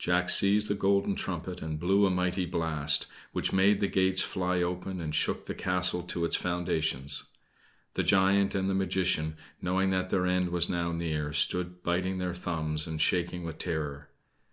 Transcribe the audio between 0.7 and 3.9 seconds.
golden trumpet and blew a mighty blast, which made the